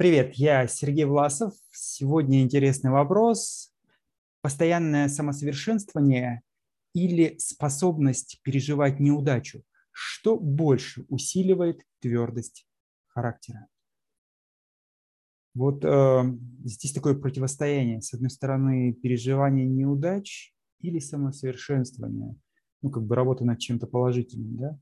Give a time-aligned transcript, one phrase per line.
[0.00, 1.52] Привет, я Сергей Власов.
[1.72, 3.70] Сегодня интересный вопрос.
[4.40, 6.40] Постоянное самосовершенствование
[6.94, 9.62] или способность переживать неудачу?
[9.92, 12.66] Что больше усиливает твердость
[13.08, 13.66] характера?
[15.52, 16.22] Вот э,
[16.64, 18.00] здесь такое противостояние.
[18.00, 22.36] С одной стороны, переживание неудач или самосовершенствование.
[22.80, 24.78] Ну, как бы работа над чем-то положительным, да?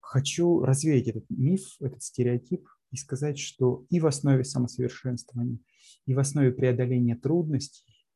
[0.00, 5.58] Хочу развеять этот миф, этот стереотип и сказать, что и в основе самосовершенствования,
[6.06, 8.06] и в основе преодоления трудностей,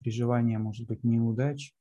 [0.00, 1.74] переживания, может быть, неудач,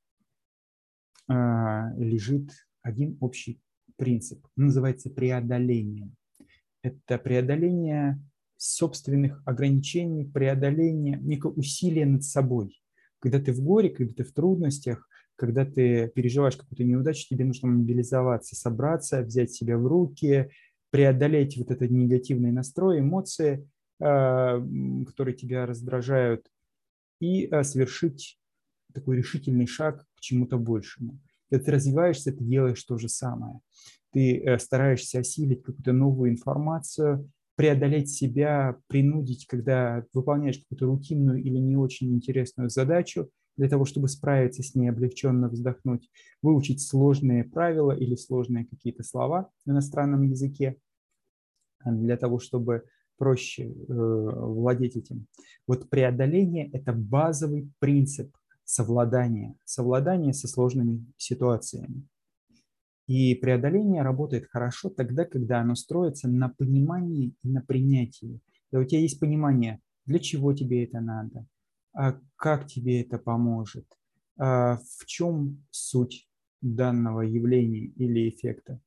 [1.28, 2.52] а, лежит
[2.82, 3.62] один общий
[3.96, 4.46] принцип.
[4.58, 6.12] Он называется преодоление.
[6.82, 8.22] Это преодоление
[8.56, 12.82] собственных ограничений, преодоление, некое усилие над собой.
[13.20, 17.70] Когда ты в горе, когда ты в трудностях, когда ты переживаешь какую-то неудачу, тебе нужно
[17.70, 20.50] мобилизоваться, собраться, взять себя в руки,
[20.98, 23.70] преодолеть вот этот негативный настрой, эмоции,
[24.02, 24.60] а,
[25.06, 26.48] которые тебя раздражают,
[27.22, 28.40] и а, совершить
[28.96, 31.20] такой решительный шаг к чему-то большему.
[31.52, 33.60] Когда ты развиваешься, ты делаешь то же самое.
[34.12, 41.60] Ты э, стараешься осилить какую-то новую информацию, преодолеть себя, принудить, когда выполняешь какую-то рутинную или
[41.60, 46.10] не очень интересную задачу, для того, чтобы справиться с ней, облегченно вздохнуть,
[46.42, 50.78] выучить сложные правила или сложные какие-то слова в иностранном языке,
[51.92, 52.84] для того, чтобы
[53.18, 55.28] проще э, владеть этим.
[55.68, 62.06] Вот преодоление– это базовый принцип совладания, совладания со сложными ситуациями.
[63.08, 68.42] И преодоление работает хорошо тогда, когда оно строится на понимании и на принятии.
[68.70, 71.48] Когда у тебя есть понимание, для чего тебе это надо,
[71.94, 73.86] а как тебе это поможет,
[74.38, 76.28] а в чем суть
[76.62, 78.82] данного явления или эффекта.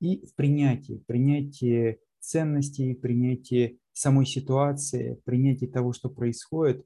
[0.00, 6.84] И в принятии, принятии ценностей, принятии самой ситуации, принятии того, что происходит,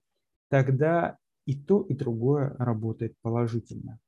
[0.48, 4.01] тогда и то, и другое работает положительно.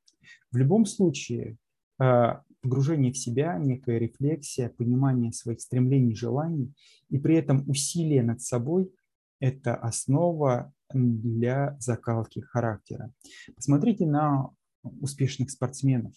[0.51, 1.57] В любом случае,
[1.97, 6.73] а, погружение в себя, некая рефлексия, понимание своих стремлений, желаний
[7.09, 8.91] и при этом усилие над собой–
[9.39, 13.13] это основа для закалки характера.
[13.55, 14.49] Посмотрите на
[14.83, 16.13] успешных спортсменов.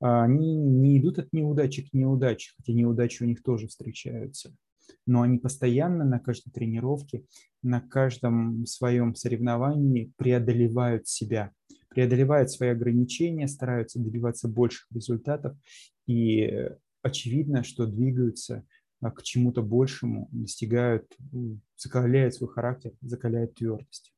[0.00, 4.52] Они не идут от неудачи к неудаче, хотя неудачи у них тоже встречаются
[5.06, 7.24] но они постоянно на каждой тренировке,
[7.62, 11.52] на каждом своем соревновании преодолевают себя,
[11.88, 15.56] преодолевают свои ограничения, стараются добиваться больших результатов
[16.06, 16.68] и
[17.02, 18.64] очевидно, что двигаются
[19.00, 21.06] а, к чему-то большему, достигают,
[21.76, 24.12] закаляют свой характер, закаляют твердость.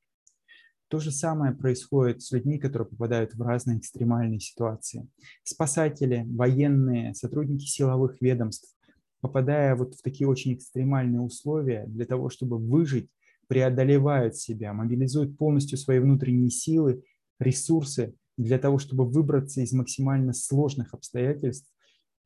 [0.91, 5.07] То же самое происходит с людьми, которые попадают в разные экстремальные ситуации.
[5.45, 8.75] Спасатели, военные, сотрудники силовых ведомств,
[9.21, 13.09] попадая вот в такие очень экстремальные условия, для того, чтобы выжить,
[13.47, 17.05] преодолевают себя, мобилизуют полностью свои внутренние силы,
[17.39, 21.73] ресурсы для того, чтобы выбраться из максимально сложных обстоятельств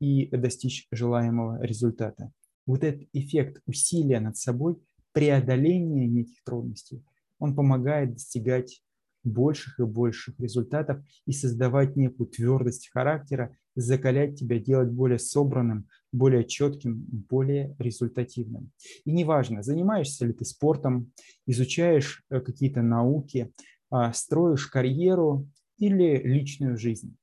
[0.01, 2.33] и достичь желаемого результата.
[2.65, 4.79] Вот этот эффект усилия над собой,
[5.13, 7.05] преодоления неких трудностей,
[7.39, 8.83] он помогает достигать
[9.25, 16.45] больших и больших результатов и создавать некую твердость характера, закалять тебя, делать более собранным, более
[16.45, 18.71] четким, более результативным.
[19.05, 21.11] И неважно, занимаешься ли ты спортом,
[21.47, 23.53] изучаешь э, какие-то науки,
[23.91, 27.17] а, строишь карьеру или личную жизнь,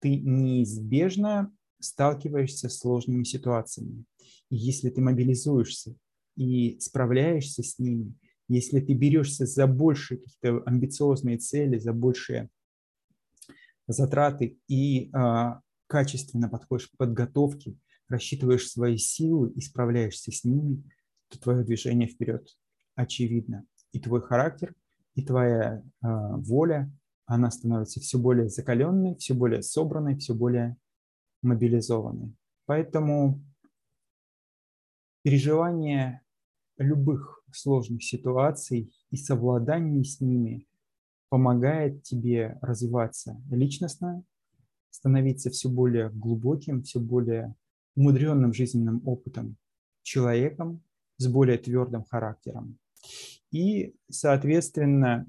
[0.00, 4.04] ты неизбежно сталкиваешься с сложными ситуациями.
[4.50, 5.94] И если ты мобилизуешься
[6.36, 8.14] и справляешься с ними,
[8.48, 12.48] если ты берешься за большие какие-то амбициозные цели, за большие
[13.88, 17.76] затраты и а, качественно подходишь к подготовке,
[18.08, 20.82] рассчитываешь свои силы и справляешься с ними,
[21.28, 22.48] то твое движение вперед
[22.94, 23.64] очевидно.
[23.92, 24.74] И твой характер,
[25.14, 26.90] и твоя а, воля,
[27.26, 30.76] она становится все более закаленной, все более собранной, все более
[31.42, 32.34] мобилизованной.
[32.66, 33.42] Поэтому
[35.22, 36.22] переживание
[36.78, 40.66] любых сложных ситуаций и совладание с ними
[41.28, 44.24] помогает тебе развиваться личностно,
[44.90, 47.54] становиться все более глубоким, все более
[47.96, 49.56] умудренным жизненным опытом
[50.02, 50.82] человеком
[51.18, 52.78] с более твердым характером.
[53.50, 55.26] И, соответственно,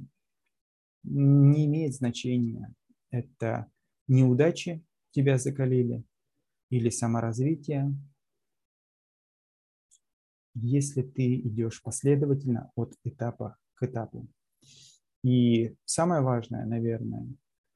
[1.04, 2.74] не имеет значения,
[3.10, 3.72] это
[4.08, 6.04] неудачи тебя закалили
[6.70, 7.96] или саморазвитие,
[10.62, 14.28] если ты идешь последовательно от этапа к этапу.
[15.24, 17.28] И самое важное, наверное,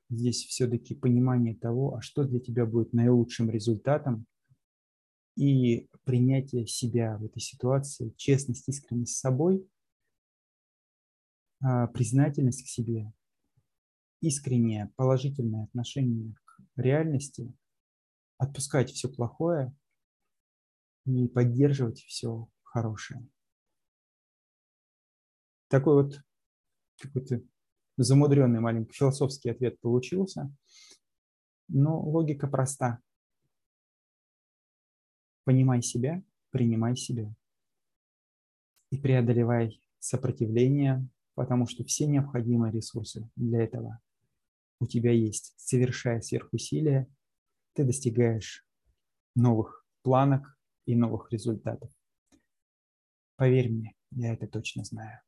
[0.10, 4.25] здесь все-таки понимание того, а что для тебя будет наилучшим результатом,
[5.38, 9.66] и принятие себя в этой ситуации, честность, искренность с собой,
[11.62, 13.12] а, признательность к себе,
[14.19, 17.54] искреннее положительное отношение к реальности,
[18.38, 19.74] отпускать все плохое
[21.06, 23.28] и поддерживать все хорошее.
[25.68, 26.22] Такой вот
[26.98, 27.42] какой-то
[27.98, 30.52] замудренный маленький философский ответ получился,
[31.68, 33.00] но логика проста.
[35.44, 37.34] Понимай себя, принимай себя
[38.92, 44.00] и преодолевай сопротивление, потому что все необходимые ресурсы для этого
[44.80, 45.54] у тебя есть.
[45.58, 47.08] Совершая сверхусилия,
[47.74, 48.66] ты достигаешь
[49.36, 51.92] новых планок и новых результатов.
[53.42, 55.20] Поверь мне, я это точно знаю.